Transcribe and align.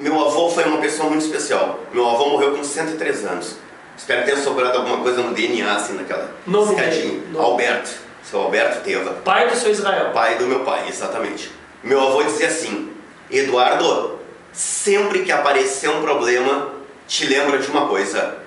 Meu 0.00 0.18
avô 0.18 0.48
foi 0.48 0.64
uma 0.64 0.78
pessoa 0.78 1.10
muito 1.10 1.24
especial. 1.26 1.78
Meu 1.92 2.08
avô 2.08 2.30
morreu 2.30 2.56
com 2.56 2.64
103 2.64 3.24
anos. 3.26 3.56
Espero 3.96 4.22
que 4.24 4.30
tenha 4.30 4.42
sobrado 4.42 4.78
alguma 4.78 4.98
coisa 5.02 5.22
no 5.22 5.34
DNA, 5.34 5.76
assim, 5.76 5.92
naquela 5.92 6.34
Nome 6.46 6.74
escadinha. 6.74 7.20
nome. 7.30 7.38
Alberto. 7.44 7.90
Seu 8.22 8.40
Alberto 8.40 8.82
Teva. 8.82 9.12
Pai 9.24 9.48
do 9.50 9.54
seu 9.56 9.70
Israel. 9.70 10.10
Pai 10.12 10.38
do 10.38 10.46
meu 10.46 10.60
pai, 10.60 10.88
exatamente. 10.88 11.50
Meu 11.84 12.00
avô 12.00 12.22
dizia 12.22 12.46
assim: 12.48 12.90
Eduardo, 13.30 14.18
sempre 14.52 15.22
que 15.22 15.30
aparecer 15.30 15.90
um 15.90 16.00
problema, 16.00 16.72
te 17.06 17.26
lembra 17.26 17.58
de 17.58 17.70
uma 17.70 17.86
coisa. 17.86 18.38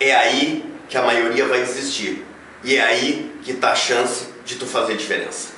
É 0.00 0.14
aí 0.14 0.64
que 0.88 0.96
a 0.96 1.02
maioria 1.02 1.46
vai 1.46 1.60
desistir. 1.60 2.24
E 2.64 2.76
é 2.76 2.82
aí 2.82 3.32
que 3.42 3.52
tá 3.52 3.72
a 3.72 3.74
chance 3.76 4.28
de 4.46 4.54
tu 4.54 4.66
fazer 4.66 4.96
diferença. 4.96 5.48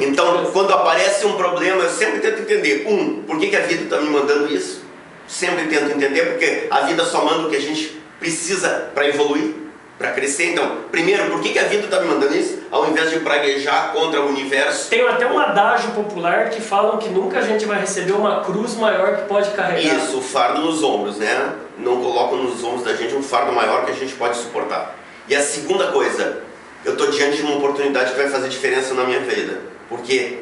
Então, 0.00 0.46
quando 0.52 0.72
aparece 0.72 1.26
um 1.26 1.34
problema, 1.34 1.82
eu 1.82 1.90
sempre 1.90 2.20
tento 2.20 2.42
entender: 2.42 2.86
um, 2.86 3.22
por 3.22 3.38
que, 3.38 3.48
que 3.48 3.56
a 3.56 3.60
vida 3.60 3.84
está 3.84 4.00
me 4.00 4.10
mandando 4.10 4.52
isso? 4.52 4.84
Sempre 5.26 5.66
tento 5.66 5.90
entender, 5.90 6.26
porque 6.26 6.66
a 6.70 6.80
vida 6.82 7.04
só 7.04 7.24
manda 7.24 7.46
o 7.46 7.50
que 7.50 7.56
a 7.56 7.60
gente 7.60 8.00
precisa 8.20 8.90
para 8.94 9.08
evoluir, 9.08 9.54
para 9.98 10.12
crescer. 10.12 10.52
Então, 10.52 10.78
primeiro, 10.90 11.30
por 11.30 11.40
que, 11.40 11.50
que 11.50 11.58
a 11.58 11.64
vida 11.64 11.84
está 11.84 12.00
me 12.00 12.08
mandando 12.08 12.36
isso? 12.36 12.58
Ao 12.70 12.88
invés 12.88 13.10
de 13.10 13.20
praguejar 13.20 13.92
contra 13.92 14.20
o 14.20 14.28
universo, 14.28 14.90
Tem 14.90 15.06
até 15.06 15.26
um 15.26 15.38
adágio 15.38 15.90
popular 15.92 16.50
que 16.50 16.60
falam 16.60 16.98
que 16.98 17.08
nunca 17.08 17.38
a 17.38 17.42
gente 17.42 17.64
vai 17.64 17.80
receber 17.80 18.12
uma 18.12 18.42
cruz 18.44 18.74
maior 18.74 19.16
que 19.16 19.22
pode 19.28 19.50
carregar. 19.50 19.96
Isso, 19.96 20.18
o 20.18 20.22
fardo 20.22 20.60
nos 20.60 20.82
ombros, 20.82 21.16
né? 21.18 21.54
Não 21.78 22.02
colocam 22.02 22.38
nos 22.38 22.62
ombros 22.62 22.84
da 22.84 22.94
gente 22.94 23.14
um 23.14 23.22
fardo 23.22 23.52
maior 23.52 23.84
que 23.84 23.92
a 23.92 23.94
gente 23.94 24.14
pode 24.14 24.36
suportar. 24.36 24.94
E 25.28 25.34
a 25.34 25.40
segunda 25.40 25.88
coisa, 25.88 26.42
eu 26.86 26.92
estou 26.92 27.10
diante 27.10 27.38
de 27.38 27.42
uma 27.42 27.56
oportunidade 27.56 28.12
que 28.12 28.16
vai 28.16 28.30
fazer 28.30 28.48
diferença 28.48 28.94
na 28.94 29.02
minha 29.02 29.18
vida. 29.18 29.60
Porque 29.88 30.38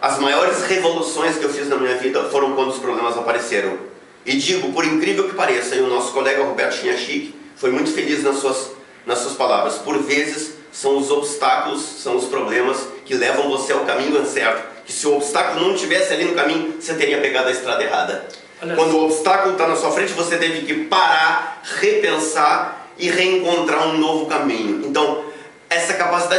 as 0.00 0.16
maiores 0.20 0.62
revoluções 0.62 1.36
que 1.36 1.44
eu 1.44 1.50
fiz 1.50 1.68
na 1.68 1.76
minha 1.76 1.96
vida 1.96 2.22
foram 2.30 2.54
quando 2.54 2.70
os 2.70 2.78
problemas 2.78 3.18
apareceram. 3.18 3.76
E 4.24 4.36
digo, 4.36 4.72
por 4.72 4.84
incrível 4.84 5.28
que 5.28 5.34
pareça, 5.34 5.74
e 5.74 5.80
o 5.80 5.88
nosso 5.88 6.12
colega 6.12 6.44
Roberto 6.44 6.76
Chinhachique 6.76 7.34
foi 7.56 7.72
muito 7.72 7.90
feliz 7.90 8.22
nas 8.22 8.36
suas, 8.36 8.70
nas 9.04 9.18
suas 9.18 9.34
palavras. 9.34 9.74
Por 9.78 9.98
vezes, 9.98 10.54
são 10.70 10.96
os 10.98 11.10
obstáculos, 11.10 11.82
são 11.82 12.16
os 12.16 12.26
problemas 12.26 12.86
que 13.04 13.14
levam 13.14 13.50
você 13.50 13.72
ao 13.72 13.80
caminho 13.80 14.24
certo. 14.24 14.68
Que 14.86 14.92
se 14.92 15.04
o 15.08 15.16
obstáculo 15.16 15.66
não 15.66 15.74
estivesse 15.74 16.12
ali 16.12 16.26
no 16.26 16.34
caminho, 16.34 16.76
você 16.80 16.94
teria 16.94 17.20
pegado 17.20 17.48
a 17.48 17.50
estrada 17.50 17.82
errada. 17.82 18.28
Olha 18.62 18.76
Quando 18.76 18.96
o 18.96 19.04
obstáculo 19.06 19.52
está 19.52 19.66
na 19.66 19.74
sua 19.74 19.90
frente, 19.90 20.12
você 20.12 20.36
teve 20.36 20.64
que 20.64 20.84
parar, 20.84 21.60
repensar 21.80 22.88
e 22.96 23.10
reencontrar 23.10 23.88
um 23.88 23.98
novo 23.98 24.26
caminho. 24.26 24.86
Então, 24.86 25.27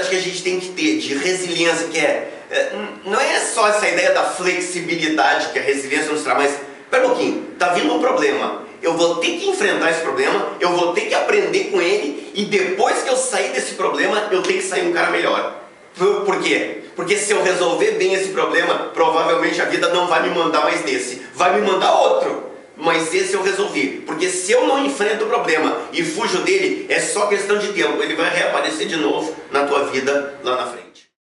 que 0.09 0.15
a 0.15 0.21
gente 0.21 0.43
tem 0.43 0.59
que 0.59 0.69
ter 0.69 0.97
de 0.97 1.15
resiliência, 1.15 1.87
que 1.87 1.97
é, 1.97 2.31
é, 2.51 2.71
não 3.05 3.19
é 3.19 3.39
só 3.39 3.67
essa 3.67 3.87
ideia 3.87 4.11
da 4.11 4.23
flexibilidade 4.23 5.49
que 5.49 5.59
a 5.59 5.61
resiliência 5.61 6.11
nos 6.11 6.23
traz, 6.23 6.37
mas, 6.37 6.59
pera 6.89 7.05
um 7.05 7.09
pouquinho, 7.09 7.47
tá 7.57 7.69
vindo 7.69 7.93
um 7.93 7.99
problema, 7.99 8.63
eu 8.81 8.97
vou 8.97 9.15
ter 9.17 9.37
que 9.37 9.49
enfrentar 9.49 9.91
esse 9.91 10.01
problema, 10.01 10.53
eu 10.59 10.69
vou 10.69 10.93
ter 10.93 11.01
que 11.01 11.13
aprender 11.13 11.65
com 11.65 11.81
ele, 11.81 12.31
e 12.33 12.45
depois 12.45 13.03
que 13.03 13.09
eu 13.09 13.15
sair 13.15 13.49
desse 13.49 13.75
problema, 13.75 14.27
eu 14.31 14.41
tenho 14.41 14.59
que 14.59 14.67
sair 14.67 14.87
um 14.87 14.93
cara 14.93 15.11
melhor. 15.11 15.55
Por 15.97 16.21
por 16.21 16.41
quê? 16.41 16.79
Porque 16.95 17.17
se 17.17 17.31
eu 17.31 17.43
resolver 17.43 17.91
bem 17.91 18.13
esse 18.13 18.29
problema, 18.29 18.91
provavelmente 18.93 19.61
a 19.61 19.65
vida 19.65 19.89
não 19.89 20.07
vai 20.07 20.23
me 20.23 20.35
mandar 20.35 20.63
mais 20.63 20.81
desse, 20.81 21.21
vai 21.33 21.59
me 21.59 21.65
mandar 21.65 21.93
outro. 21.93 22.49
Mas 22.79 23.13
esse 23.13 23.33
eu 23.33 23.43
resolvi, 23.43 24.03
porque 24.05 24.29
se 24.29 24.53
eu 24.53 24.65
não 24.65 24.85
enfrento 24.85 25.25
o 25.25 25.27
problema 25.27 25.77
e 25.91 26.01
fujo 26.01 26.39
dele, 26.39 26.85
é 26.87 26.99
só 26.99 27.27
questão 27.27 27.59
de 27.59 27.73
tempo, 27.73 28.01
ele 28.01 28.15
vai 28.15 28.33
reaparecer 28.33 28.87
de 28.87 28.95
novo 28.95 29.35
na 29.51 29.65
tua 29.65 29.87
vida 29.87 30.39
lá 30.41 30.55
na 30.55 30.71
frente. 30.71 31.08